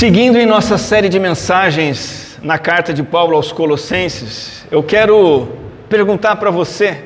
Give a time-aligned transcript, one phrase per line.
[0.00, 5.46] Seguindo em nossa série de mensagens na carta de Paulo aos Colossenses, eu quero
[5.90, 7.04] perguntar para você: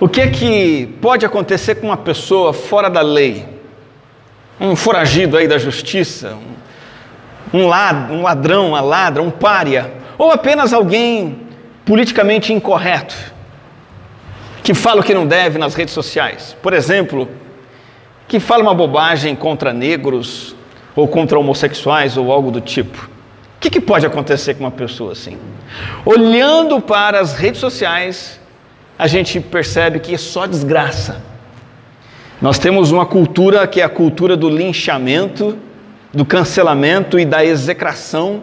[0.00, 3.46] o que é que pode acontecer com uma pessoa fora da lei?
[4.60, 6.36] Um foragido aí da justiça,
[7.54, 11.38] um, um ladrão, uma ladra, um pária, ou apenas alguém
[11.84, 13.14] politicamente incorreto,
[14.64, 16.56] que fala o que não deve nas redes sociais.
[16.60, 17.28] Por exemplo,
[18.26, 20.56] que fala uma bobagem contra negros,
[20.94, 23.08] ou contra homossexuais, ou algo do tipo.
[23.56, 25.36] O que, que pode acontecer com uma pessoa assim?
[26.04, 28.40] Olhando para as redes sociais,
[28.98, 31.22] a gente percebe que é só desgraça.
[32.40, 35.58] Nós temos uma cultura que é a cultura do linchamento,
[36.12, 38.42] do cancelamento e da execração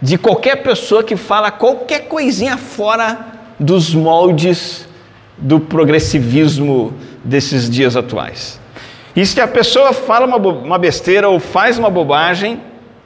[0.00, 3.26] de qualquer pessoa que fala qualquer coisinha fora
[3.58, 4.86] dos moldes
[5.38, 6.92] do progressivismo
[7.24, 8.60] desses dias atuais.
[9.14, 12.60] E se a pessoa fala uma, uma besteira ou faz uma bobagem,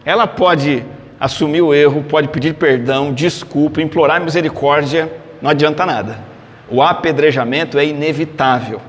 [0.05, 0.85] ela pode
[1.21, 6.29] assumir o erro, pode pedir perdão, desculpa, implorar misericórdia, não adianta nada
[6.71, 8.81] o apedrejamento é inevitável.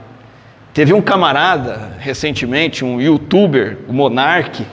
[0.73, 4.65] Teve um camarada recentemente, um youtuber, o Monark,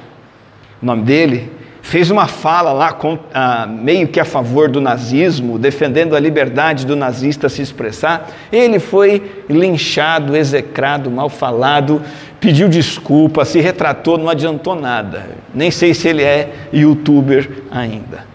[0.82, 1.50] o nome dele,
[1.86, 6.84] fez uma fala lá com, ah, meio que a favor do nazismo, defendendo a liberdade
[6.84, 8.28] do nazista se expressar.
[8.50, 12.02] Ele foi linchado, execrado, mal falado,
[12.40, 15.28] pediu desculpa, se retratou, não adiantou nada.
[15.54, 18.26] Nem sei se ele é youtuber ainda.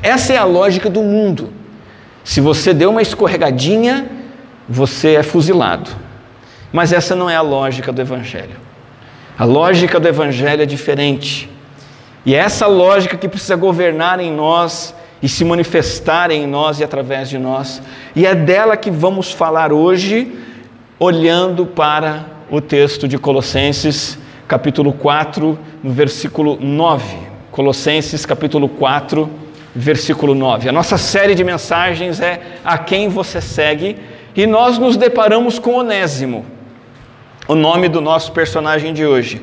[0.00, 1.52] Essa é a lógica do mundo.
[2.22, 4.06] Se você deu uma escorregadinha,
[4.68, 5.90] você é fuzilado.
[6.72, 8.56] Mas essa não é a lógica do Evangelho.
[9.36, 11.50] A lógica do Evangelho é diferente.
[12.24, 16.84] E é essa lógica que precisa governar em nós e se manifestar em nós e
[16.84, 17.82] através de nós.
[18.14, 20.32] E é dela que vamos falar hoje,
[20.98, 27.16] olhando para o texto de Colossenses, capítulo 4, no versículo 9.
[27.50, 29.30] Colossenses, capítulo 4,
[29.74, 30.68] versículo 9.
[30.68, 33.96] A nossa série de mensagens é A Quem Você Segue
[34.34, 36.44] e nós nos deparamos com Onésimo,
[37.48, 39.42] o nome do nosso personagem de hoje.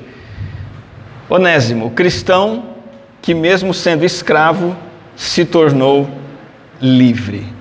[1.29, 2.75] Onésimo, cristão
[3.21, 4.75] que, mesmo sendo escravo,
[5.15, 6.09] se tornou
[6.81, 7.57] livre.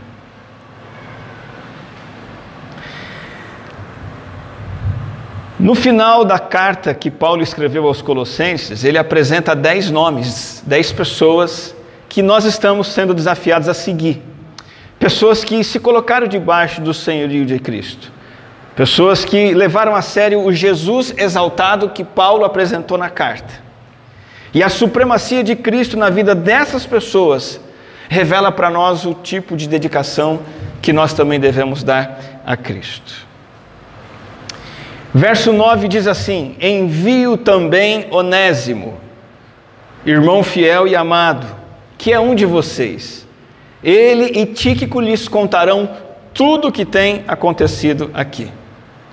[5.58, 11.74] No final da carta que Paulo escreveu aos Colossenses, ele apresenta dez nomes, dez pessoas
[12.08, 14.22] que nós estamos sendo desafiados a seguir.
[14.98, 18.12] Pessoas que se colocaram debaixo do senhorio de Cristo.
[18.76, 23.54] Pessoas que levaram a sério o Jesus exaltado que Paulo apresentou na carta.
[24.54, 27.60] E a supremacia de Cristo na vida dessas pessoas
[28.08, 30.40] revela para nós o tipo de dedicação
[30.80, 33.26] que nós também devemos dar a Cristo.
[35.12, 39.00] Verso 9 diz assim: Envio também Onésimo,
[40.04, 41.46] irmão fiel e amado,
[41.98, 43.26] que é um de vocês
[43.86, 45.88] ele e Tíquico lhes contarão
[46.34, 48.50] tudo o que tem acontecido aqui.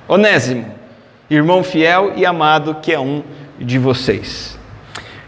[0.08, 0.66] Onésimo,
[1.30, 3.24] irmão fiel e amado que é um
[3.60, 4.58] de vocês.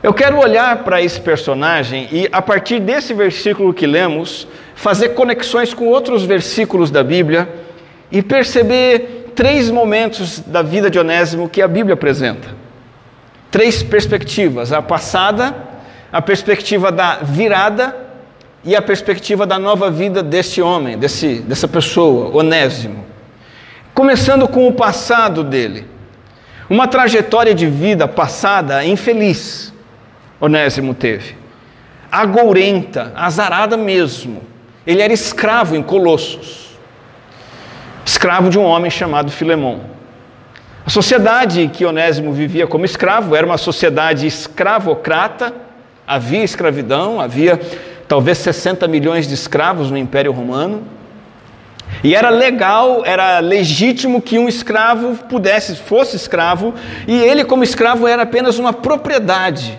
[0.04, 5.74] Eu quero olhar para esse personagem e, a partir desse versículo que lemos, fazer conexões
[5.74, 7.50] com outros versículos da Bíblia
[8.12, 12.50] e perceber três momentos da vida de Onésimo que a Bíblia apresenta.
[13.50, 15.56] Três perspectivas: a passada,
[16.12, 17.96] a perspectiva da virada
[18.64, 23.15] e a perspectiva da nova vida desse homem, desse, dessa pessoa, Onésimo.
[23.96, 25.88] Começando com o passado dele.
[26.70, 29.74] Uma trajetória de vida passada infeliz,
[30.38, 31.38] Onésimo teve.
[32.12, 34.42] Agourenta, azarada mesmo.
[34.86, 36.78] Ele era escravo em Colossos.
[38.06, 39.80] Escravo de um homem chamado Filemão.
[40.86, 45.54] A sociedade que Onésimo vivia como escravo era uma sociedade escravocrata,
[46.06, 47.58] havia escravidão, havia
[48.10, 50.84] talvez 60 milhões de escravos no Império Romano.
[52.04, 56.74] E era legal, era legítimo que um escravo pudesse, fosse escravo,
[57.08, 59.78] e ele, como escravo, era apenas uma propriedade.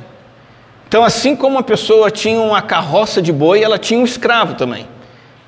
[0.89, 4.87] Então, assim como uma pessoa tinha uma carroça de boi, ela tinha um escravo também,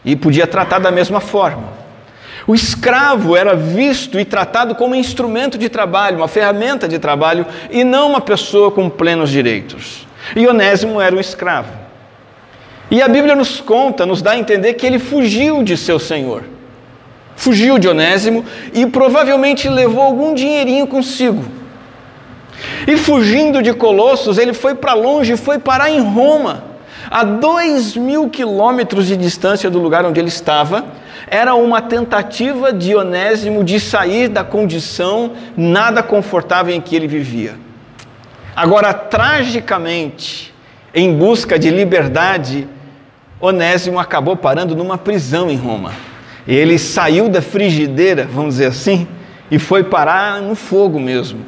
[0.05, 1.79] e podia tratar da mesma forma.
[2.47, 7.85] O escravo era visto e tratado como instrumento de trabalho, uma ferramenta de trabalho, e
[7.85, 10.07] não uma pessoa com plenos direitos.
[10.35, 11.73] E Onésimo era um escravo.
[12.91, 16.45] E a Bíblia nos conta, nos dá a entender que ele fugiu de seu senhor.
[17.39, 18.45] Fugiu de Onésimo
[18.75, 21.45] e provavelmente levou algum dinheirinho consigo.
[22.85, 26.65] E fugindo de Colossos, ele foi para longe, foi parar em Roma,
[27.09, 30.85] a dois mil quilômetros de distância do lugar onde ele estava.
[31.29, 37.55] Era uma tentativa de Onésimo de sair da condição nada confortável em que ele vivia.
[38.57, 40.53] Agora, tragicamente,
[40.93, 42.67] em busca de liberdade,
[43.41, 46.08] Onésimo acabou parando numa prisão em Roma.
[46.49, 49.07] Ele saiu da frigideira, vamos dizer assim,
[49.51, 51.45] e foi parar no fogo mesmo.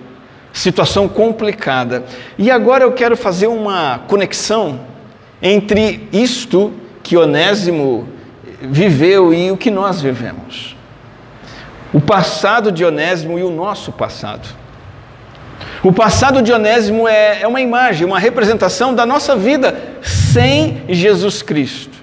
[0.52, 2.04] Situação complicada.
[2.36, 4.80] E agora eu quero fazer uma conexão
[5.40, 8.06] entre isto que Onésimo
[8.60, 10.76] viveu e o que nós vivemos.
[11.94, 14.46] O passado de Onésimo e o nosso passado.
[15.82, 21.40] O passado de Onésimo é, é uma imagem, uma representação da nossa vida sem Jesus
[21.40, 21.99] Cristo.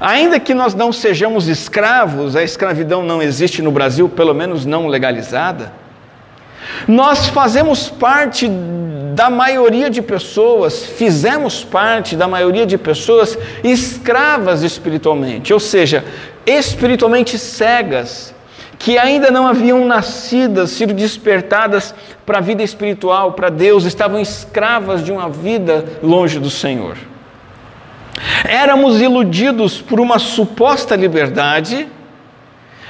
[0.00, 4.86] Ainda que nós não sejamos escravos, a escravidão não existe no Brasil, pelo menos não
[4.86, 5.72] legalizada,
[6.88, 8.48] nós fazemos parte
[9.14, 16.02] da maioria de pessoas, fizemos parte da maioria de pessoas escravas espiritualmente, ou seja,
[16.46, 18.34] espiritualmente cegas,
[18.78, 21.94] que ainda não haviam nascidas, sido despertadas
[22.24, 26.96] para a vida espiritual, para Deus, estavam escravas de uma vida longe do Senhor.
[28.44, 31.88] Éramos iludidos por uma suposta liberdade,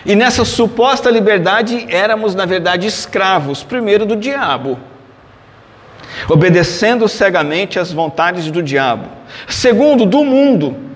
[0.04, 4.78] e nessa suposta liberdade éramos, na verdade, escravos, primeiro do diabo,
[6.28, 9.06] obedecendo cegamente às vontades do diabo,
[9.46, 10.89] segundo, do mundo,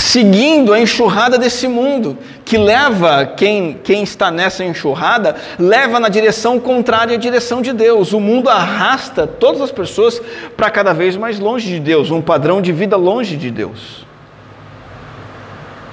[0.00, 6.58] seguindo a enxurrada desse mundo, que leva quem, quem está nessa enxurrada, leva na direção
[6.58, 8.12] contrária à direção de Deus.
[8.12, 10.20] O mundo arrasta todas as pessoas
[10.56, 14.06] para cada vez mais longe de Deus, um padrão de vida longe de Deus.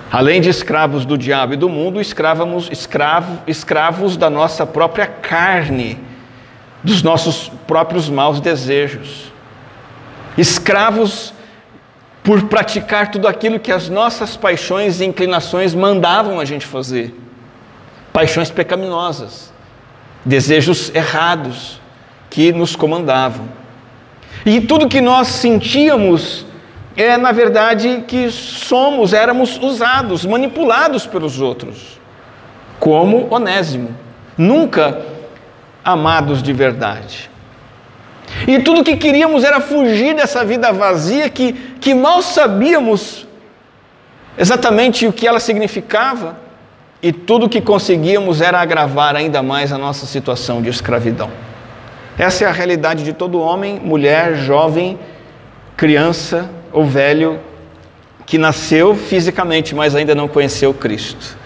[0.10, 6.00] Além de escravos do diabo e do mundo, escravos, escravo, escravos da nossa própria carne,
[6.82, 9.34] dos nossos próprios maus desejos.
[10.38, 11.34] Escravos
[12.28, 17.16] por praticar tudo aquilo que as nossas paixões e inclinações mandavam a gente fazer.
[18.12, 19.54] Paixões pecaminosas,
[20.26, 21.80] desejos errados
[22.30, 23.48] que nos comandavam.
[24.46, 26.46] E tudo que nós sentíamos
[26.98, 31.98] é, na verdade, que somos, éramos usados, manipulados pelos outros,
[32.78, 33.96] como Onésimo,
[34.38, 35.02] nunca
[35.82, 37.30] amados de verdade.
[38.46, 43.26] E tudo que queríamos era fugir dessa vida vazia que, que mal sabíamos
[44.38, 46.38] exatamente o que ela significava,
[47.02, 51.30] e tudo que conseguíamos era agravar ainda mais a nossa situação de escravidão.
[52.18, 54.98] Essa é a realidade de todo homem, mulher, jovem,
[55.76, 57.40] criança ou velho
[58.26, 61.38] que nasceu fisicamente, mas ainda não conheceu Cristo.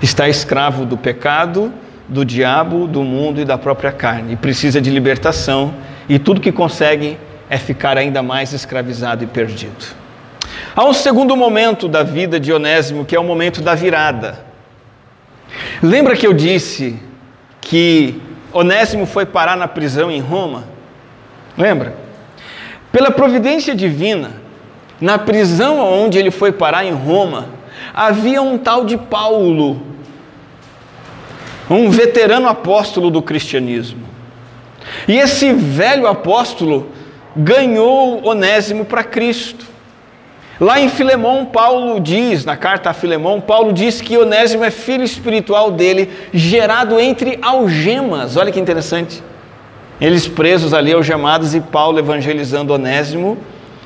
[0.00, 1.72] Está escravo do pecado,
[2.06, 5.74] do diabo, do mundo e da própria carne, e precisa de libertação
[6.08, 7.18] e tudo que consegue
[7.48, 9.94] é ficar ainda mais escravizado e perdido.
[10.74, 14.44] Há um segundo momento da vida de Onésimo, que é o momento da virada.
[15.82, 16.98] Lembra que eu disse
[17.60, 18.20] que
[18.52, 20.64] Onésimo foi parar na prisão em Roma?
[21.56, 21.94] Lembra?
[22.92, 24.32] Pela providência divina,
[25.00, 27.48] na prisão onde ele foi parar em Roma,
[27.92, 29.82] havia um tal de Paulo,
[31.68, 34.15] um veterano apóstolo do cristianismo.
[35.06, 36.88] E esse velho apóstolo
[37.36, 39.66] ganhou Onésimo para Cristo.
[40.58, 45.04] Lá em Filemão, Paulo diz, na carta a Filemão, Paulo diz que Onésimo é filho
[45.04, 48.38] espiritual dele, gerado entre algemas.
[48.38, 49.22] Olha que interessante.
[50.00, 53.36] Eles presos ali, algemados, e Paulo evangelizando Onésimo,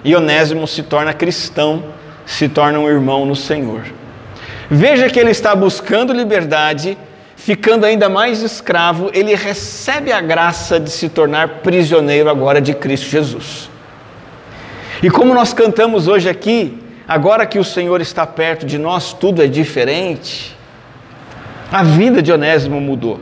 [0.04, 1.82] e Onésimo se torna cristão,
[2.24, 3.82] se torna um irmão no Senhor.
[4.70, 6.96] Veja que ele está buscando liberdade
[7.40, 13.08] ficando ainda mais escravo, ele recebe a graça de se tornar prisioneiro agora de Cristo
[13.08, 13.70] Jesus.
[15.02, 16.78] E como nós cantamos hoje aqui,
[17.08, 20.54] agora que o Senhor está perto de nós, tudo é diferente.
[21.72, 23.18] A vida de Onésimo mudou.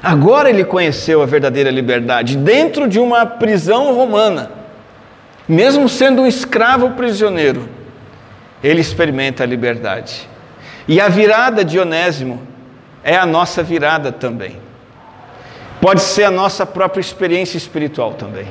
[0.00, 4.52] Agora ele conheceu a verdadeira liberdade dentro de uma prisão romana.
[5.48, 7.68] Mesmo sendo um escravo prisioneiro,
[8.62, 10.28] ele experimenta a liberdade.
[10.86, 12.54] E a virada de Onésimo
[13.06, 14.56] é a nossa virada também.
[15.80, 18.48] Pode ser a nossa própria experiência espiritual também.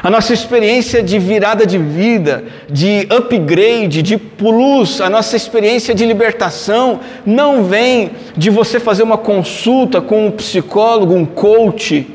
[0.00, 6.06] A nossa experiência de virada de vida, de upgrade, de plus, a nossa experiência de
[6.06, 12.06] libertação não vem de você fazer uma consulta com um psicólogo, um coach.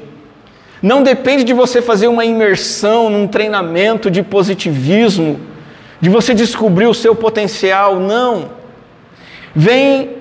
[0.81, 5.41] Não depende de você fazer uma imersão num treinamento de positivismo,
[5.99, 8.51] de você descobrir o seu potencial, não.
[9.53, 10.14] Vem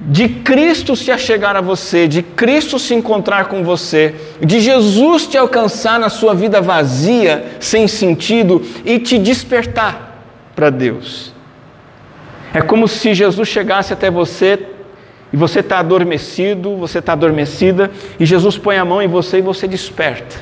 [0.00, 5.36] de Cristo se achegar a você, de Cristo se encontrar com você, de Jesus te
[5.36, 10.22] alcançar na sua vida vazia, sem sentido e te despertar
[10.54, 11.32] para Deus.
[12.54, 14.58] É como se Jesus chegasse até você
[15.32, 19.42] e você está adormecido, você está adormecida, e Jesus põe a mão em você e
[19.42, 20.36] você desperta,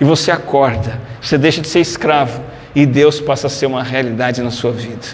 [0.00, 2.42] e você acorda, você deixa de ser escravo,
[2.74, 5.06] e Deus passa a ser uma realidade na sua vida.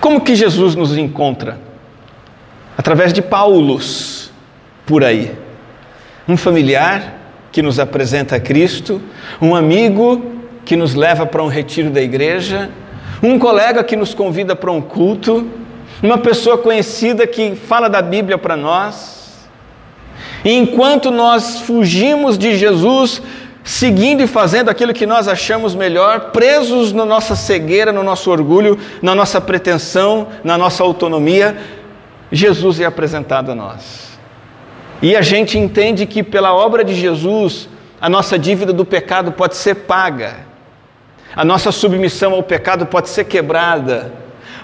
[0.00, 1.65] Como que Jesus nos encontra?
[2.76, 4.30] Através de Paulos,
[4.84, 5.34] por aí.
[6.28, 7.14] Um familiar
[7.50, 9.00] que nos apresenta a Cristo,
[9.40, 12.70] um amigo que nos leva para um retiro da igreja,
[13.22, 15.48] um colega que nos convida para um culto,
[16.02, 19.48] uma pessoa conhecida que fala da Bíblia para nós.
[20.44, 23.22] E enquanto nós fugimos de Jesus,
[23.64, 28.78] seguindo e fazendo aquilo que nós achamos melhor, presos na nossa cegueira, no nosso orgulho,
[29.02, 31.56] na nossa pretensão, na nossa autonomia,
[32.30, 34.18] Jesus é apresentado a nós.
[35.00, 37.68] E a gente entende que pela obra de Jesus,
[38.00, 40.46] a nossa dívida do pecado pode ser paga,
[41.34, 44.12] a nossa submissão ao pecado pode ser quebrada,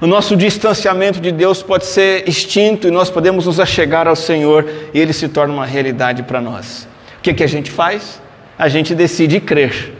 [0.01, 4.69] o nosso distanciamento de Deus pode ser extinto e nós podemos nos achegar ao Senhor
[4.93, 6.89] e Ele se torna uma realidade para nós.
[7.19, 8.21] O que, que a gente faz?
[8.59, 9.93] A gente decide crer.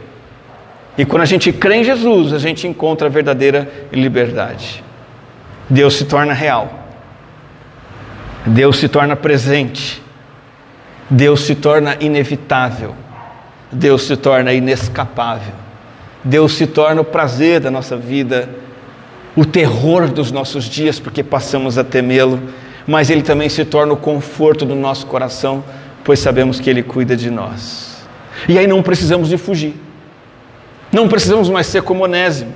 [0.97, 4.83] E quando a gente crê em Jesus, a gente encontra a verdadeira liberdade.
[5.69, 6.82] Deus se torna real.
[8.45, 10.01] Deus se torna presente.
[11.09, 12.95] Deus se torna inevitável.
[13.71, 15.53] Deus se torna inescapável.
[16.23, 18.49] Deus se torna o prazer da nossa vida
[19.35, 22.39] o terror dos nossos dias, porque passamos a temê-lo,
[22.85, 25.63] mas ele também se torna o conforto do nosso coração,
[26.03, 28.03] pois sabemos que ele cuida de nós.
[28.47, 29.75] E aí não precisamos de fugir,
[30.91, 32.53] não precisamos mais ser como Onésimo,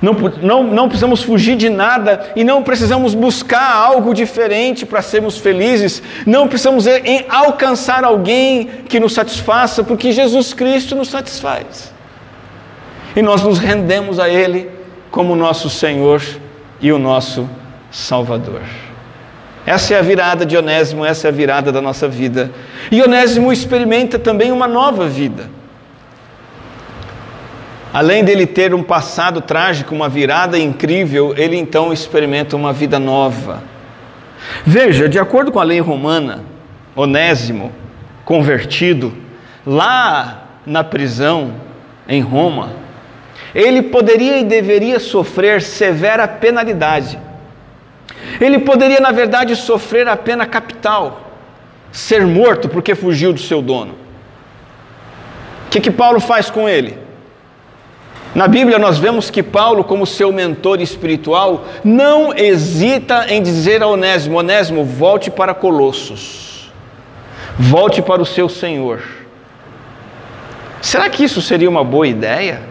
[0.00, 5.38] não, não, não precisamos fugir de nada e não precisamos buscar algo diferente para sermos
[5.38, 6.84] felizes, não precisamos
[7.28, 11.92] alcançar alguém que nos satisfaça, porque Jesus Cristo nos satisfaz.
[13.16, 14.70] E nós nos rendemos a Ele
[15.10, 16.22] como nosso Senhor
[16.80, 17.48] e o nosso
[17.90, 18.62] Salvador.
[19.66, 22.50] Essa é a virada de Onésimo, essa é a virada da nossa vida.
[22.90, 25.57] E Onésimo experimenta também uma nova vida.
[27.92, 33.62] Além dele ter um passado trágico, uma virada incrível, ele então experimenta uma vida nova.
[34.64, 36.44] Veja, de acordo com a lei romana,
[36.94, 37.72] Onésimo,
[38.24, 39.14] convertido,
[39.64, 41.54] lá na prisão
[42.06, 42.72] em Roma,
[43.54, 47.18] ele poderia e deveria sofrer severa penalidade.
[48.40, 51.30] Ele poderia, na verdade, sofrer a pena capital,
[51.90, 53.94] ser morto porque fugiu do seu dono.
[55.66, 57.07] O que, que Paulo faz com ele?
[58.38, 63.88] Na Bíblia nós vemos que Paulo, como seu mentor espiritual, não hesita em dizer a
[63.88, 66.72] Onésimo: Onésimo, volte para Colossos,
[67.58, 69.02] volte para o seu Senhor.
[70.80, 72.62] Será que isso seria uma boa ideia?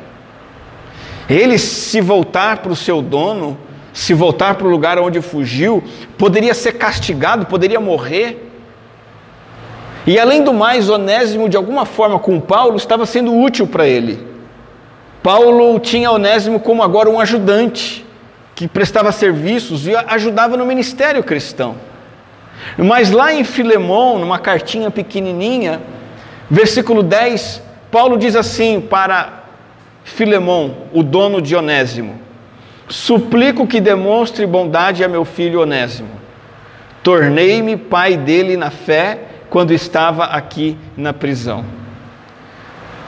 [1.29, 3.57] Ele, se voltar para o seu dono,
[3.91, 5.83] se voltar para o lugar onde fugiu,
[6.17, 8.49] poderia ser castigado, poderia morrer.
[10.05, 14.26] E além do mais, Onésimo, de alguma forma, com Paulo, estava sendo útil para ele.
[15.21, 18.05] Paulo tinha Onésimo como agora um ajudante,
[18.55, 21.75] que prestava serviços e ajudava no ministério cristão.
[22.77, 25.81] Mas lá em Filemão, numa cartinha pequenininha,
[26.49, 29.43] versículo 10, Paulo diz assim para
[30.03, 32.19] Filemão, o dono de Onésimo,
[32.89, 36.09] suplico que demonstre bondade a meu filho Onésimo.
[37.03, 39.19] Tornei-me pai dele na fé
[39.49, 41.76] quando estava aqui na prisão.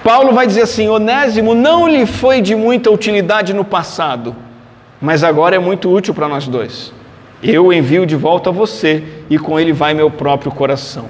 [0.10, 4.36] Paulo vai dizer assim: Onésimo não lhe foi de muita utilidade no passado,
[5.00, 6.92] mas agora é muito útil para nós dois.
[7.44, 11.06] Eu o envio de volta a você e com ele vai meu próprio coração.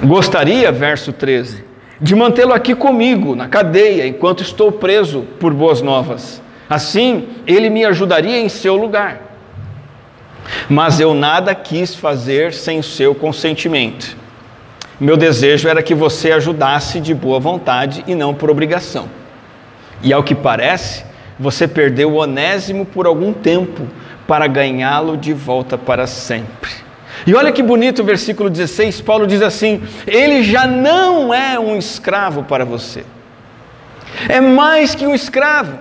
[0.00, 1.64] Gostaria, verso 13,
[2.00, 6.40] de mantê-lo aqui comigo, na cadeia, enquanto estou preso por boas novas.
[6.70, 9.22] Assim, ele me ajudaria em seu lugar.
[10.70, 14.16] Mas eu nada quis fazer sem seu consentimento.
[15.00, 19.08] Meu desejo era que você ajudasse de boa vontade e não por obrigação.
[20.02, 21.04] E ao que parece,
[21.38, 23.86] você perdeu o onésimo por algum tempo
[24.26, 26.70] para ganhá-lo de volta para sempre.
[27.26, 31.76] E olha que bonito o versículo 16, Paulo diz assim: Ele já não é um
[31.76, 33.04] escravo para você,
[34.28, 35.78] é mais que um escravo,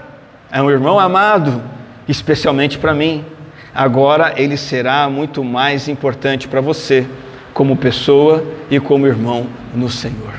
[0.52, 1.62] é um irmão amado,
[2.08, 3.26] especialmente para mim.
[3.74, 7.06] Agora ele será muito mais importante para você,
[7.58, 10.32] como pessoa e como irmão no Senhor.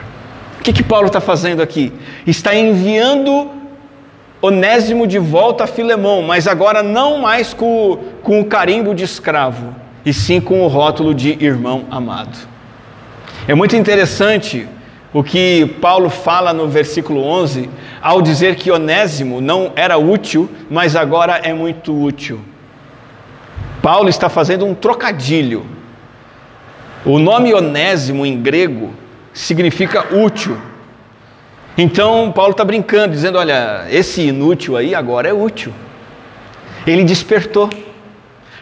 [0.60, 1.92] O que, que Paulo está fazendo aqui?
[2.24, 3.50] Está enviando
[4.40, 9.74] Onésimo de volta a Filemão, mas agora não mais com, com o carimbo de escravo
[10.06, 12.38] e sim com o rótulo de irmão amado.
[13.48, 14.68] É muito interessante
[15.12, 17.68] o que Paulo fala no versículo 11,
[18.00, 22.38] ao dizer que Onésimo não era útil, mas agora é muito útil.
[23.82, 25.77] Paulo está fazendo um trocadilho.
[27.04, 28.92] O nome onésimo em grego
[29.32, 30.58] significa útil.
[31.76, 35.72] Então, Paulo está brincando, dizendo: olha, esse inútil aí agora é útil.
[36.86, 37.70] Ele despertou,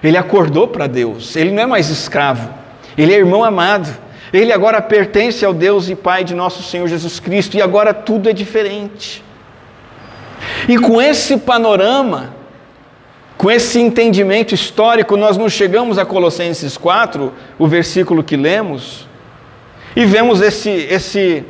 [0.02, 2.52] ele acordou para Deus, ele não é mais escravo,
[2.98, 3.88] ele é irmão amado,
[4.32, 8.28] ele agora pertence ao Deus e Pai de nosso Senhor Jesus Cristo, e agora tudo
[8.28, 9.24] é diferente.
[10.68, 12.34] E com esse panorama,
[13.36, 19.06] com esse entendimento histórico, nós não chegamos a Colossenses 4, o versículo que lemos,
[19.94, 21.44] e vemos esse, esse,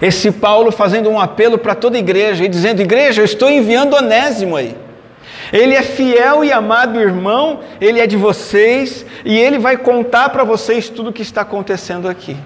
[0.00, 3.94] esse Paulo fazendo um apelo para toda a igreja e dizendo: Igreja, eu estou enviando
[3.94, 4.76] Onésimo aí.
[5.52, 10.44] Ele é fiel e amado irmão, ele é de vocês e ele vai contar para
[10.44, 12.36] vocês tudo o que está acontecendo aqui.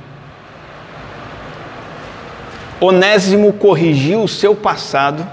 [2.81, 5.27] Onésimo corrigiu o seu passado,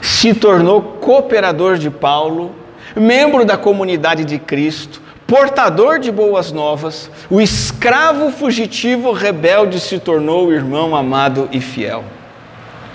[0.00, 2.52] se tornou cooperador de Paulo,
[2.96, 10.52] membro da comunidade de Cristo, portador de boas novas, o escravo fugitivo rebelde se tornou
[10.52, 12.04] irmão amado e fiel.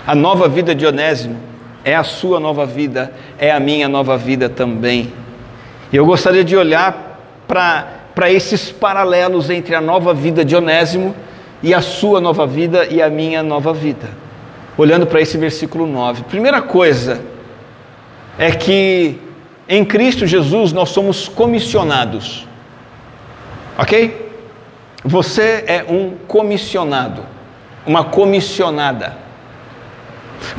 [0.06, 1.36] A nova vida de Onésimo
[1.84, 5.12] é a sua nova vida, é a minha nova vida também.
[5.92, 11.14] E eu gostaria de olhar para esses paralelos entre a nova vida de Onésimo
[11.62, 14.27] e a sua nova vida e a minha nova vida.
[14.78, 16.22] Olhando para esse versículo 9.
[16.22, 17.20] Primeira coisa
[18.38, 19.18] é que
[19.68, 22.46] em Cristo Jesus nós somos comissionados.
[23.76, 24.30] Ok?
[25.04, 27.22] Você é um comissionado,
[27.84, 29.16] uma comissionada.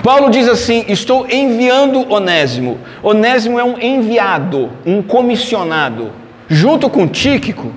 [0.04, 2.78] Paulo diz assim: Estou enviando Onésimo.
[3.02, 6.12] Onésimo é um enviado, um comissionado.
[6.50, 7.74] Junto com Tíquico,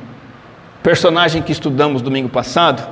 [0.83, 2.89] personagem que estudamos domingo passado,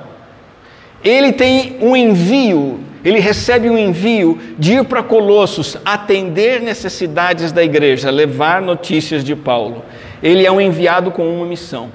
[1.02, 7.64] ele tem um envio, ele recebe um envio de ir para Colossos, atender necessidades da
[7.64, 9.82] igreja, levar notícias de Paulo.
[10.22, 11.90] Ele é um enviado com uma missão.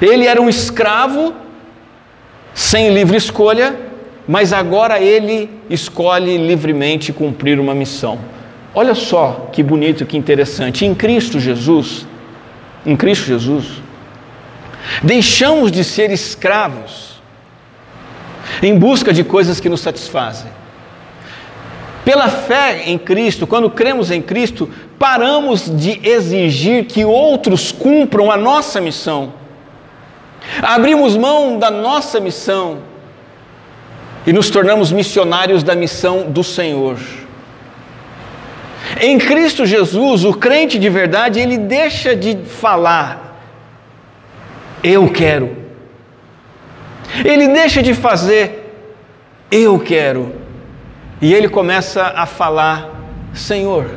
[0.00, 1.34] Ele era um escravo,
[2.54, 3.74] sem livre escolha,
[4.28, 8.18] mas agora ele escolhe livremente cumprir uma missão.
[8.72, 10.86] Olha só que bonito, que interessante.
[10.86, 12.06] Em Cristo Jesus,
[12.86, 13.82] em Cristo Jesus,
[15.02, 17.09] deixamos de ser escravos
[18.62, 20.50] em busca de coisas que nos satisfazem.
[22.04, 28.36] Pela fé em Cristo, quando cremos em Cristo, paramos de exigir que outros cumpram a
[28.36, 29.34] nossa missão.
[30.62, 32.78] Abrimos mão da nossa missão
[34.26, 36.98] e nos tornamos missionários da missão do Senhor.
[39.00, 43.40] Em Cristo Jesus, o crente de verdade, ele deixa de falar,
[44.82, 45.59] eu quero.
[47.24, 48.74] Ele deixa de fazer,
[49.50, 50.34] eu quero.
[51.20, 52.88] E ele começa a falar,
[53.34, 53.90] Senhor,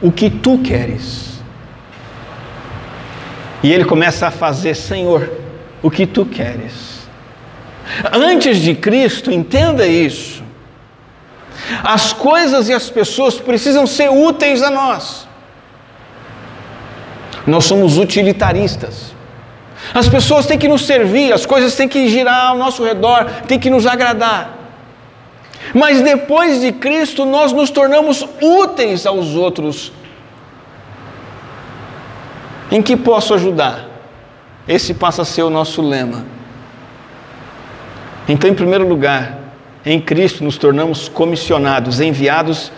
[0.00, 1.40] o que tu queres.
[3.62, 5.30] E ele começa a fazer, Senhor,
[5.82, 7.08] o que tu queres.
[8.12, 10.42] Antes de Cristo, entenda isso.
[11.82, 15.28] As coisas e as pessoas precisam ser úteis a nós.
[17.46, 19.14] Nós somos utilitaristas.
[19.92, 23.58] As pessoas têm que nos servir, as coisas têm que girar ao nosso redor, têm
[23.58, 24.58] que nos agradar.
[25.74, 29.92] Mas depois de Cristo, nós nos tornamos úteis aos outros.
[32.70, 33.86] Em que posso ajudar?
[34.66, 36.24] Esse passa a ser o nosso lema.
[38.28, 39.38] Então, em primeiro lugar,
[39.84, 42.70] em Cristo nos tornamos comissionados, enviados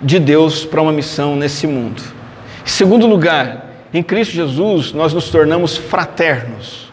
[0.00, 2.02] de Deus para uma missão nesse mundo.
[2.64, 6.90] Em segundo lugar, em Cristo Jesus nós nos tornamos fraternos.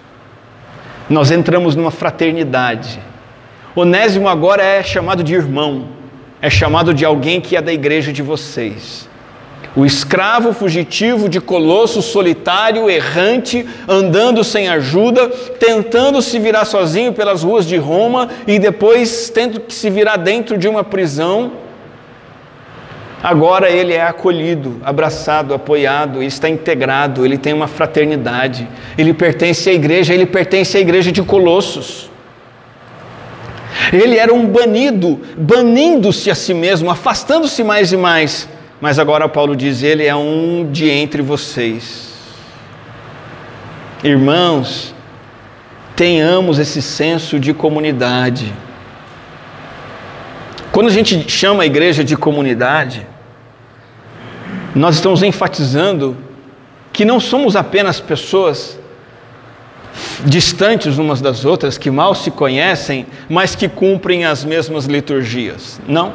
[1.09, 2.99] Nós entramos numa fraternidade.
[3.75, 5.89] Onésimo agora é chamado de irmão,
[6.41, 9.07] é chamado de alguém que é da igreja de vocês.
[9.75, 15.29] O escravo fugitivo de Colosso, solitário, errante, andando sem ajuda,
[15.59, 20.57] tentando se virar sozinho pelas ruas de Roma e depois tendo que se virar dentro
[20.57, 21.51] de uma prisão.
[23.21, 29.73] Agora ele é acolhido, abraçado, apoiado, está integrado, ele tem uma fraternidade, ele pertence à
[29.73, 32.11] igreja, ele pertence à igreja de Colossos.
[33.91, 38.47] Ele era um banido, banindo-se a si mesmo, afastando-se mais e mais
[38.79, 42.15] mas agora Paulo diz: Ele é um de entre vocês.
[44.03, 44.93] Irmãos,
[45.95, 48.53] tenhamos esse senso de comunidade.
[50.77, 53.03] Quando a gente chama a igreja de comunidade,
[54.75, 56.15] nós estamos enfatizando
[56.93, 58.79] que não somos apenas pessoas
[60.23, 65.81] distantes umas das outras, que mal se conhecem, mas que cumprem as mesmas liturgias.
[65.87, 66.13] Não.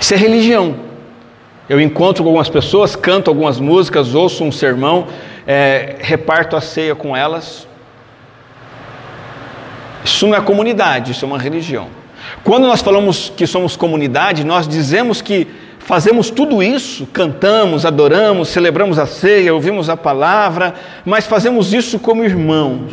[0.00, 0.74] Isso é religião.
[1.68, 5.06] Eu encontro algumas pessoas, canto algumas músicas, ouço um sermão,
[5.46, 7.64] é, reparto a ceia com elas.
[10.04, 12.01] Isso não é comunidade, isso é uma religião.
[12.44, 15.46] Quando nós falamos que somos comunidade, nós dizemos que
[15.78, 22.24] fazemos tudo isso, cantamos, adoramos, celebramos a ceia, ouvimos a palavra, mas fazemos isso como
[22.24, 22.92] irmãos,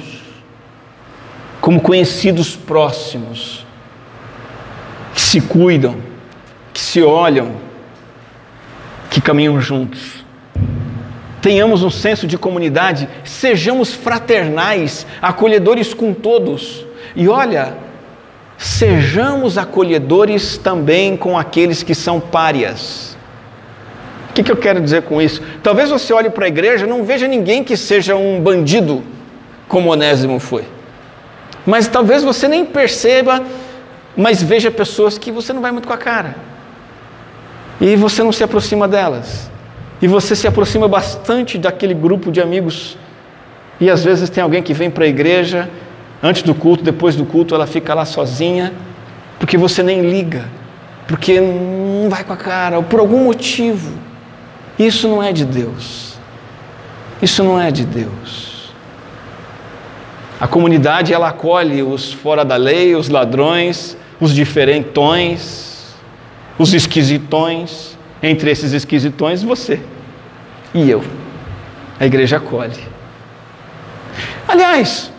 [1.62, 3.66] como conhecidos próximos,
[5.14, 5.98] que se cuidam,
[6.74, 7.56] que se olham,
[9.10, 10.24] que caminham juntos.
[11.42, 16.86] Tenhamos um senso de comunidade, sejamos fraternais, acolhedores com todos.
[17.16, 17.89] E olha,
[18.60, 23.18] sejamos acolhedores também com aqueles que são párias.
[24.30, 25.42] O que, que eu quero dizer com isso?
[25.64, 29.02] Talvez você olhe para a igreja e não veja ninguém que seja um bandido,
[29.66, 30.66] como Onésimo foi.
[31.66, 33.42] Mas talvez você nem perceba,
[34.16, 36.36] mas veja pessoas que você não vai muito com a cara.
[37.80, 39.50] E você não se aproxima delas.
[40.02, 42.98] E você se aproxima bastante daquele grupo de amigos.
[43.80, 45.70] E às vezes tem alguém que vem para a igreja
[46.22, 48.74] Antes do culto, depois do culto, ela fica lá sozinha,
[49.40, 50.46] porque você nem liga,
[51.08, 53.98] porque não vai com a cara, ou por algum motivo.
[54.78, 56.18] Isso não é de Deus.
[57.22, 58.72] Isso não é de Deus.
[60.40, 65.96] A comunidade ela acolhe os fora da lei, os ladrões, os diferentões,
[66.58, 67.98] os esquisitões.
[68.22, 69.80] Entre esses esquisitões, você
[70.74, 71.04] e eu.
[72.00, 72.84] A igreja acolhe.
[74.48, 75.12] Aliás,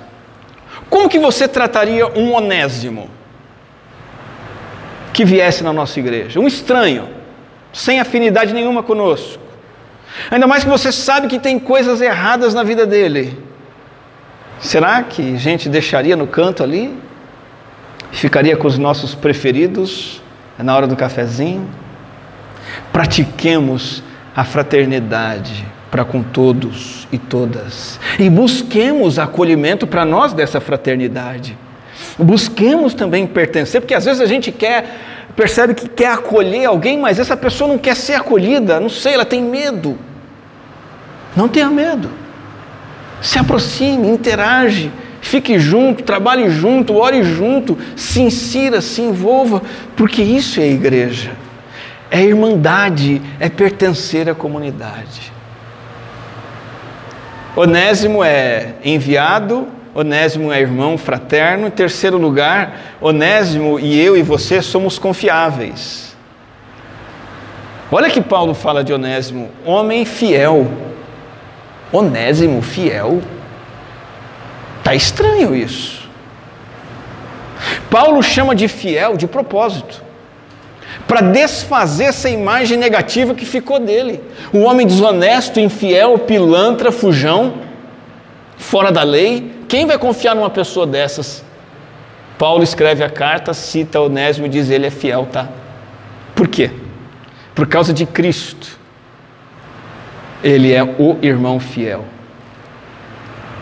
[0.90, 3.08] como que você trataria um onésimo
[5.12, 6.40] que viesse na nossa igreja?
[6.40, 7.08] Um estranho,
[7.72, 9.40] sem afinidade nenhuma conosco.
[10.28, 13.40] Ainda mais que você sabe que tem coisas erradas na vida dele.
[14.58, 16.98] Será que a gente deixaria no canto ali?
[18.10, 20.20] Ficaria com os nossos preferidos
[20.58, 21.70] na hora do cafezinho?
[22.92, 24.02] Pratiquemos
[24.34, 27.98] a fraternidade para com todos e todas.
[28.18, 31.58] E busquemos acolhimento para nós dessa fraternidade.
[32.18, 34.98] Busquemos também pertencer, porque às vezes a gente quer,
[35.34, 39.24] percebe que quer acolher alguém, mas essa pessoa não quer ser acolhida, não sei, ela
[39.24, 39.98] tem medo.
[41.36, 42.10] Não tenha medo.
[43.20, 49.62] Se aproxime, interage, fique junto, trabalhe junto, ore junto, se insira, se envolva,
[49.96, 51.32] porque isso é igreja.
[52.10, 55.29] É irmandade, é pertencer à comunidade.
[57.56, 61.66] Onésimo é enviado, Onésimo é irmão fraterno.
[61.66, 66.16] Em terceiro lugar, Onésimo e eu e você somos confiáveis.
[67.90, 70.70] Olha que Paulo fala de Onésimo, homem fiel.
[71.92, 73.20] Onésimo fiel.
[74.84, 76.08] Tá estranho isso.
[77.90, 80.09] Paulo chama de fiel de propósito
[81.10, 84.20] para desfazer essa imagem negativa que ficou dele.
[84.52, 87.54] O homem desonesto, infiel, pilantra, fujão,
[88.56, 89.50] fora da lei.
[89.66, 91.44] Quem vai confiar numa pessoa dessas?
[92.38, 95.48] Paulo escreve a carta, cita Onésimo e diz: ele é fiel, tá?
[96.32, 96.70] Por quê?
[97.56, 98.78] Por causa de Cristo.
[100.44, 102.04] Ele é o irmão fiel.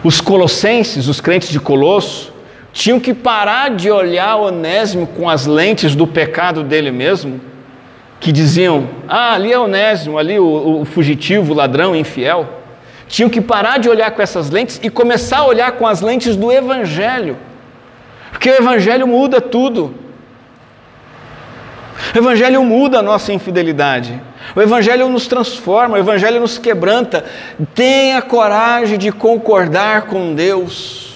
[0.05, 2.31] Os colossenses, os crentes de Colosso,
[2.79, 7.41] tinham que parar de olhar Onésimo com as lentes do pecado dele mesmo,
[8.21, 12.49] que diziam: ah, ali é Onésimo, ali o, o fugitivo, o ladrão, infiel.
[13.09, 16.37] Tinham que parar de olhar com essas lentes e começar a olhar com as lentes
[16.37, 17.37] do Evangelho,
[18.31, 19.93] porque o Evangelho muda tudo.
[22.15, 24.23] O Evangelho muda a nossa infidelidade.
[24.55, 27.25] O Evangelho nos transforma, o Evangelho nos quebranta.
[27.75, 31.08] Tenha coragem de concordar com Deus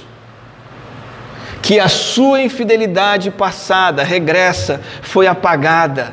[1.63, 6.13] que a sua infidelidade passada, regressa, foi apagada.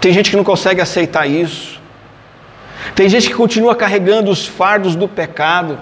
[0.00, 1.80] Tem gente que não consegue aceitar isso.
[2.94, 5.78] Tem gente que continua carregando os fardos do pecado.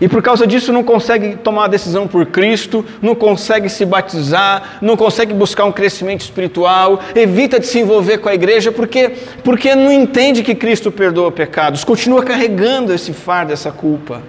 [0.00, 4.78] E por causa disso não consegue tomar a decisão por Cristo, não consegue se batizar,
[4.82, 9.12] não consegue buscar um crescimento espiritual, evita de se envolver com a igreja porque
[9.44, 14.20] porque não entende que Cristo perdoa pecados, continua carregando esse fardo, essa culpa.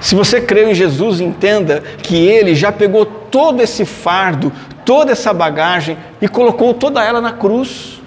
[0.00, 4.52] Se você crê em Jesus, entenda que Ele já pegou todo esse fardo,
[4.84, 8.00] toda essa bagagem e colocou toda ela na cruz.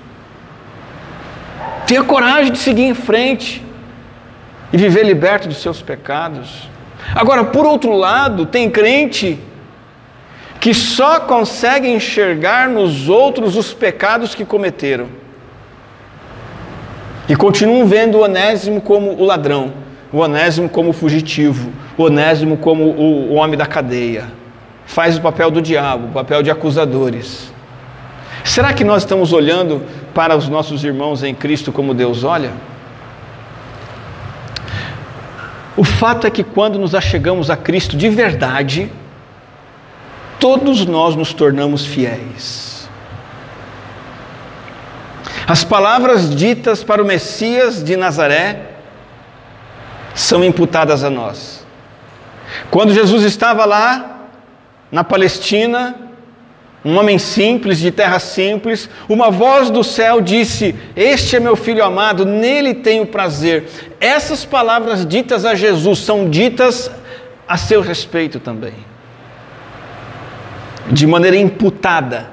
[1.87, 3.63] Tenha coragem de seguir em frente
[4.71, 6.69] e viver liberto dos seus pecados.
[7.15, 9.39] Agora, por outro lado, tem crente
[10.59, 15.07] que só consegue enxergar nos outros os pecados que cometeram.
[17.27, 22.83] E continuam vendo o Onésimo como o ladrão o Onésimo como fugitivo, o Onésimo como
[22.85, 24.31] o, homem da cadeia.
[24.85, 27.53] Faz o papel do diabo, o papel de acusadores.
[28.43, 32.51] Será que nós estamos olhando para os nossos irmãos em Cristo como Deus olha?
[35.77, 38.91] O fato é que quando nos achegamos a Cristo de verdade,
[40.39, 42.89] todos nós nos tornamos fiéis.
[45.47, 48.78] As palavras ditas para o Messias de Nazaré
[50.13, 51.65] são imputadas a nós.
[52.69, 54.27] Quando Jesus estava lá
[54.91, 55.95] na Palestina,
[56.83, 61.83] um homem simples, de terra simples, uma voz do céu disse: Este é meu filho
[61.83, 63.65] amado, nele tenho prazer.
[63.99, 66.89] Essas palavras ditas a Jesus são ditas
[67.47, 68.73] a seu respeito também,
[70.89, 72.29] de maneira imputada,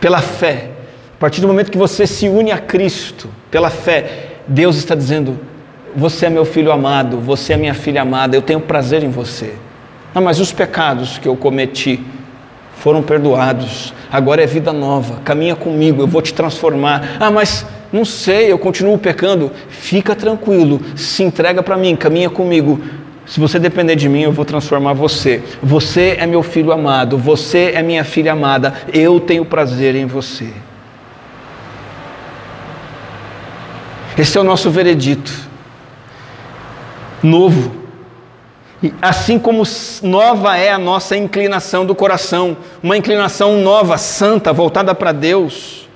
[0.00, 0.70] pela fé.
[1.16, 5.38] A partir do momento que você se une a Cristo, pela fé, Deus está dizendo:
[5.98, 9.54] Você é meu filho amado, você é minha filha amada, eu tenho prazer em você.
[10.14, 12.00] Não, mas os pecados que eu cometi,
[12.76, 17.16] foram perdoados, agora é vida nova, caminha comigo, eu vou te transformar.
[17.18, 19.50] Ah, mas não sei, eu continuo pecando.
[19.68, 22.80] Fica tranquilo, se entrega para mim, caminha comigo.
[23.26, 25.42] Se você depender de mim, eu vou transformar você.
[25.60, 30.48] Você é meu filho amado, você é minha filha amada, eu tenho prazer em você.
[34.16, 35.48] Esse é o nosso veredito.
[37.22, 37.88] Novo,
[39.02, 39.64] Assim como
[40.04, 45.88] nova é a nossa inclinação do coração, uma inclinação nova, santa, voltada para Deus.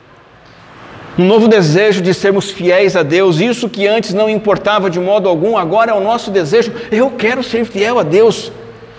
[1.16, 5.28] Um novo desejo de sermos fiéis a Deus, isso que antes não importava de modo
[5.28, 6.72] algum, agora é o nosso desejo.
[6.90, 8.50] Eu quero ser fiel a Deus.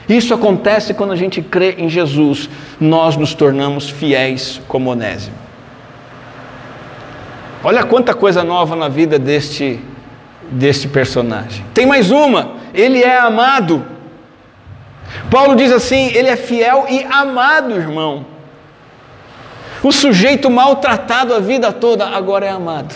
[0.07, 5.35] Isso acontece quando a gente crê em Jesus, nós nos tornamos fiéis como Onésimo.
[7.63, 9.79] Olha quanta coisa nova na vida deste,
[10.51, 11.65] deste personagem.
[11.73, 13.85] Tem mais uma ele é amado.
[15.29, 18.25] Paulo diz assim: ele é fiel e amado, irmão.
[19.83, 22.95] O sujeito maltratado a vida toda agora é amado.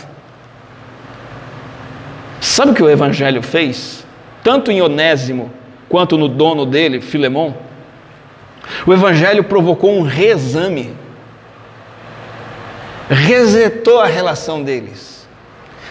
[2.39, 4.05] Sabe o que o Evangelho fez?
[4.43, 5.51] Tanto em Onésimo
[5.89, 7.55] quanto no dono dele, Filemão.
[8.85, 10.93] O Evangelho provocou um reexame,
[13.09, 15.16] resetou a relação deles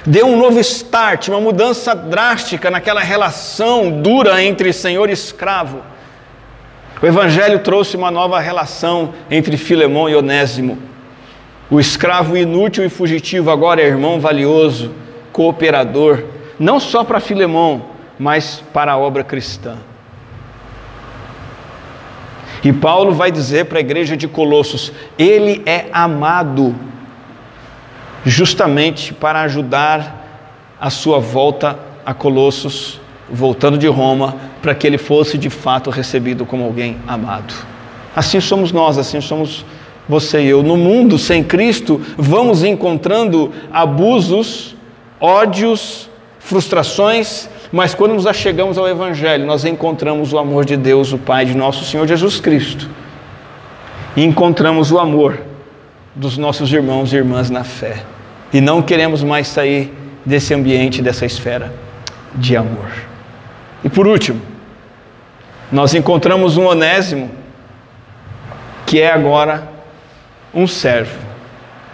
[0.07, 5.83] deu um novo start, uma mudança drástica naquela relação dura entre senhor e escravo.
[7.03, 10.79] O Evangelho trouxe uma nova relação entre Filemão e Onésimo.
[11.69, 14.93] O escravo inútil e fugitivo agora é irmão valioso,
[15.33, 16.23] cooperador,
[16.59, 17.87] não só para Filemão,
[18.19, 19.77] mas para a obra cristã.
[22.65, 26.75] E Paulo vai dizer para a igreja de Colossos: ele é amado
[28.27, 30.25] justamente para ajudar
[30.81, 36.45] a sua volta a Colossos, voltando de Roma, para que ele fosse de fato recebido
[36.45, 37.55] como alguém amado.
[38.15, 39.65] Assim somos nós, assim somos
[40.09, 40.63] você e eu.
[40.63, 44.75] No mundo sem Cristo, vamos encontrando abusos,
[45.21, 46.11] ódios,
[46.41, 51.45] frustrações, mas quando nos achegamos ao Evangelho, nós encontramos o amor de Deus, o Pai
[51.45, 52.89] de nosso Senhor Jesus Cristo.
[54.17, 55.41] E encontramos o amor
[56.15, 58.03] dos nossos irmãos e irmãs na fé.
[58.57, 59.93] E não queremos mais sair
[60.25, 61.75] desse ambiente, dessa esfera
[62.35, 62.91] de amor.
[63.85, 64.41] E por último,
[65.71, 67.31] nós encontramos um Onésimo,
[68.87, 69.69] que é agora
[70.55, 71.19] um servo,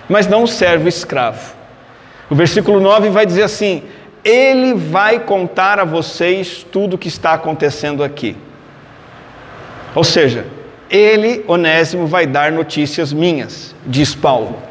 [0.08, 1.52] mas não um servo escravo.
[2.30, 3.82] O versículo 9 vai dizer assim:
[4.24, 8.36] Ele vai contar a vocês tudo o que está acontecendo aqui.
[9.96, 10.46] Ou seja,
[10.88, 14.70] ele, Onésimo, vai dar notícias minhas, diz Paulo.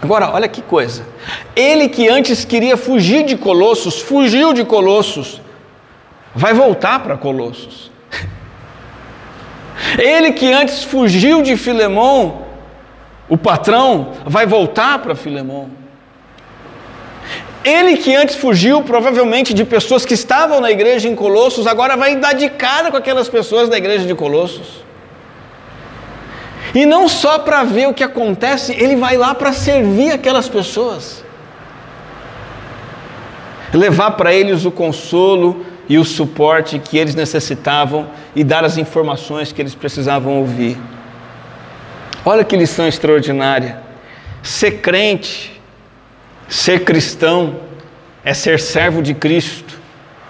[0.00, 1.06] Agora, olha que coisa.
[1.56, 5.40] Ele que antes queria fugir de Colossos, fugiu de Colossos,
[6.34, 7.90] vai voltar para Colossos.
[9.98, 12.42] Ele que antes fugiu de Filemão,
[13.28, 15.70] o patrão, vai voltar para Filemão.
[17.64, 22.16] Ele que antes fugiu provavelmente de pessoas que estavam na igreja em Colossos, agora vai
[22.16, 24.83] dar de cara com aquelas pessoas da igreja de Colossos.
[26.74, 31.24] E não só para ver o que acontece, ele vai lá para servir aquelas pessoas.
[33.72, 39.52] Levar para eles o consolo e o suporte que eles necessitavam e dar as informações
[39.52, 40.76] que eles precisavam ouvir.
[42.24, 43.80] Olha que lição extraordinária.
[44.42, 45.60] Ser crente,
[46.48, 47.60] ser cristão,
[48.24, 49.78] é ser servo de Cristo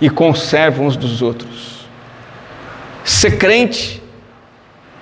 [0.01, 1.87] e conserva uns dos outros.
[3.03, 4.03] Ser crente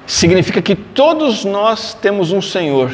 [0.07, 2.91] significa que todos nós temos um Senhor,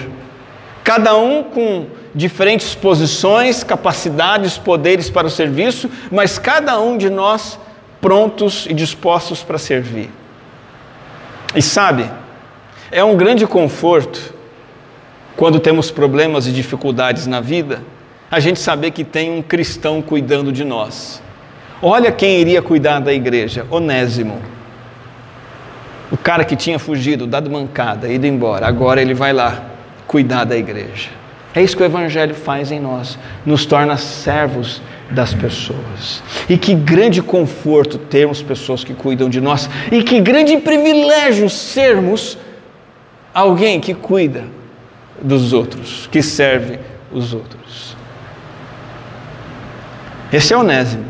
[0.85, 7.59] cada um com diferentes posições, capacidades, poderes para o serviço, mas cada um de nós
[8.01, 10.11] prontos e dispostos para servir.
[11.55, 12.11] E sabe,
[12.91, 14.35] é um grande conforto
[15.37, 17.81] quando temos problemas e dificuldades na vida,
[18.29, 21.23] a gente saber que tem um cristão cuidando de nós.
[21.81, 24.43] Olha quem iria cuidar da igreja: Onésimo.
[26.11, 29.63] O cara que tinha fugido, dado mancada, ido embora, agora ele vai lá
[30.07, 31.11] cuidar da igreja.
[31.55, 36.23] É isso que o Evangelho faz em nós, nos torna servos das pessoas.
[36.49, 42.39] E que grande conforto termos pessoas que cuidam de nós, e que grande privilégio sermos
[43.35, 44.45] alguém que cuida
[45.21, 46.79] dos outros, que serve
[47.13, 47.97] os outros.
[50.33, 51.07] Esse é Onésimo,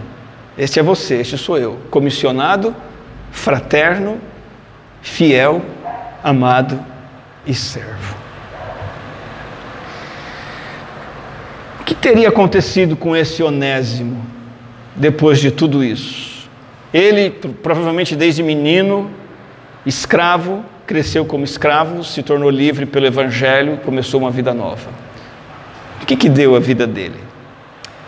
[0.56, 2.74] esse é você, este sou eu, comissionado,
[3.30, 4.18] fraterno,
[5.02, 5.62] fiel,
[6.22, 6.84] amado
[7.46, 8.16] e servo.
[11.80, 14.24] O que teria acontecido com esse Onésimo
[14.94, 16.48] depois de tudo isso?
[16.92, 19.10] Ele, provavelmente desde menino,
[19.84, 24.90] escravo, cresceu como escravo, se tornou livre pelo Evangelho, começou uma vida nova.
[26.02, 27.18] O que, que deu a vida dele?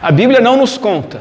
[0.00, 1.20] A Bíblia não nos conta.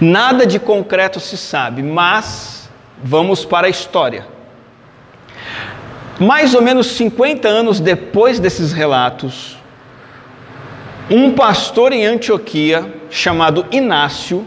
[0.00, 2.59] Nada de concreto se sabe, mas
[3.02, 4.26] vamos para a história.
[6.18, 9.56] Mais ou menos 50 anos depois desses relatos,
[11.10, 14.46] um pastor em Antioquia chamado Inácio,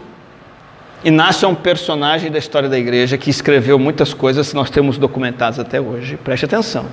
[1.04, 4.96] Inácio é um personagem da história da igreja que escreveu muitas coisas que nós temos
[4.96, 6.86] documentadas até hoje, preste atenção.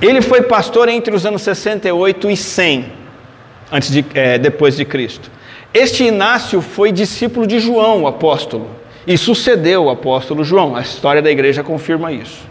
[0.00, 2.92] Ele foi pastor entre os anos 68 e 100
[3.72, 5.30] antes de, é, depois de Cristo.
[5.74, 8.70] Este Inácio foi discípulo de João, o apóstolo,
[9.10, 10.76] e sucedeu o apóstolo João.
[10.76, 12.46] A história da igreja confirma isso.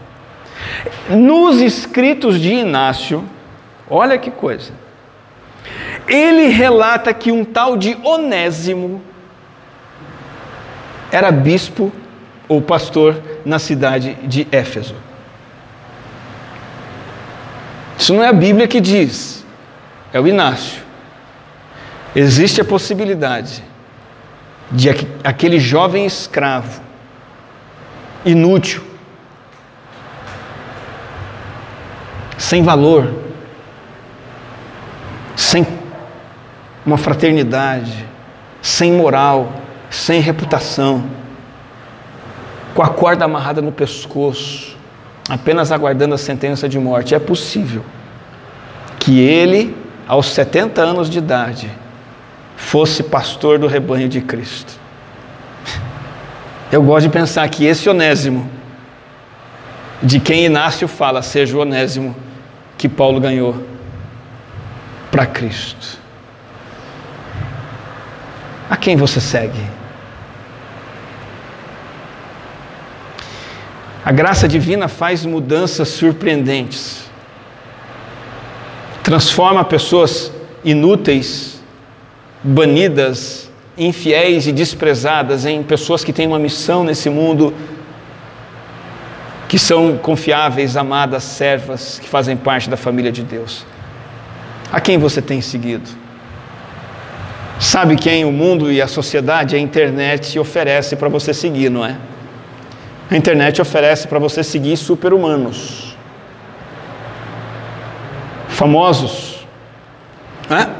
[1.08, 3.24] Nos escritos de Inácio,
[3.88, 4.72] olha que coisa.
[6.06, 9.00] Ele relata que um tal de Onésimo
[11.10, 11.90] era bispo
[12.46, 14.94] ou pastor na cidade de Éfeso.
[17.96, 19.46] Isso não é a Bíblia que diz,
[20.12, 20.90] é o Inácio
[22.14, 23.62] existe a possibilidade
[24.70, 24.88] de
[25.24, 26.80] aquele jovem escravo,
[28.24, 28.82] inútil,
[32.38, 33.12] sem valor,
[35.36, 35.66] sem
[36.86, 38.06] uma fraternidade,
[38.62, 39.52] sem moral,
[39.90, 41.04] sem reputação,
[42.74, 44.76] com a corda amarrada no pescoço,
[45.28, 47.14] apenas aguardando a sentença de morte.
[47.14, 47.84] É possível
[48.98, 51.70] que ele, aos 70 anos de idade,
[52.60, 54.74] fosse pastor do rebanho de Cristo.
[56.70, 58.48] Eu gosto de pensar que esse Onésimo,
[60.00, 62.14] de quem Inácio fala, seja o Onésimo
[62.78, 63.66] que Paulo ganhou
[65.10, 65.98] para Cristo.
[68.68, 69.60] A quem você segue?
[74.04, 77.10] A graça divina faz mudanças surpreendentes,
[79.02, 80.30] transforma pessoas
[80.62, 81.59] inúteis
[82.42, 87.54] banidas, infiéis e desprezadas em pessoas que têm uma missão nesse mundo,
[89.48, 93.66] que são confiáveis, amadas, servas, que fazem parte da família de Deus.
[94.72, 95.88] A quem você tem seguido?
[97.58, 101.96] Sabe quem o mundo e a sociedade, a internet oferece para você seguir, não é?
[103.10, 105.96] A internet oferece para você seguir super-humanos,
[108.48, 109.44] famosos,
[110.48, 110.79] não é?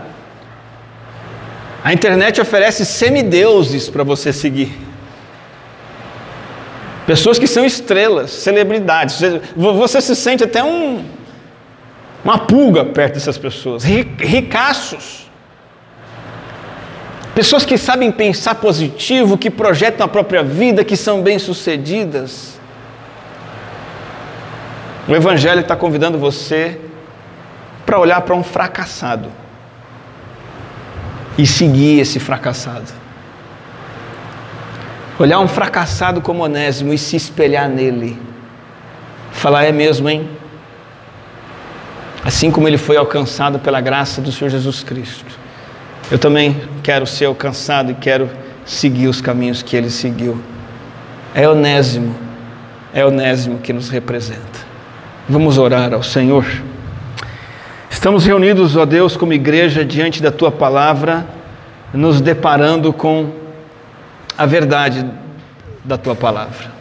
[1.90, 4.78] A internet oferece semideuses para você seguir.
[7.04, 9.18] Pessoas que são estrelas, celebridades.
[9.56, 11.04] Você se sente até um,
[12.24, 13.82] uma pulga perto dessas pessoas.
[13.82, 15.28] Ricaços.
[17.34, 22.60] Pessoas que sabem pensar positivo, que projetam a própria vida, que são bem-sucedidas.
[25.08, 26.78] O Evangelho está convidando você
[27.84, 29.28] para olhar para um fracassado
[31.38, 32.92] e seguir esse fracassado.
[35.18, 38.18] Olhar um fracassado como Onésimo e se espelhar nele.
[39.32, 40.28] Falar, é mesmo, hein?
[42.24, 45.26] Assim como ele foi alcançado pela graça do Senhor Jesus Cristo.
[46.10, 48.30] Eu também quero ser alcançado e quero
[48.64, 50.40] seguir os caminhos que ele seguiu.
[51.34, 52.14] É Onésimo,
[52.92, 54.60] é Onésimo que nos representa.
[55.28, 56.44] Vamos orar ao Senhor.
[58.00, 61.26] Estamos reunidos, ó Deus, como igreja diante da tua palavra,
[61.92, 63.30] nos deparando com
[64.38, 65.04] a verdade
[65.84, 66.72] da tua palavra.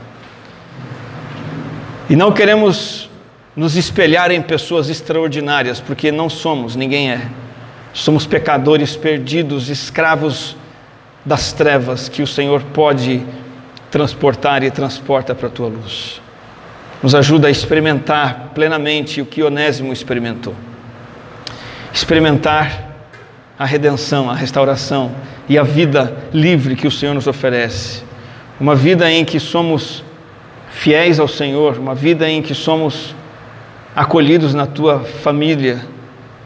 [2.10, 3.10] E não queremos
[3.54, 7.28] nos espelhar em pessoas extraordinárias, porque não somos, ninguém é.
[7.92, 10.56] Somos pecadores perdidos, escravos
[11.26, 13.26] das trevas que o Senhor pode
[13.92, 16.22] transportar e transporta para a tua luz.
[17.04, 20.56] Nos ajuda a experimentar plenamente o que Onésimo experimentou
[22.00, 22.88] experimentar
[23.58, 25.12] a redenção, a restauração
[25.50, 28.04] e a vida livre que o Senhor nos oferece.
[28.58, 30.04] Uma vida em que somos
[30.72, 33.14] fiéis ao Senhor, uma vida em que somos
[33.94, 35.82] acolhidos na tua família,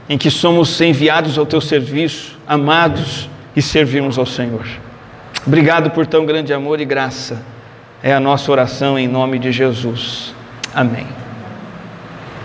[0.09, 4.65] em que somos enviados ao teu serviço, amados e servimos ao Senhor.
[5.45, 7.45] Obrigado por tão grande amor e graça.
[8.01, 10.33] É a nossa oração em nome de Jesus.
[10.73, 11.22] Amém.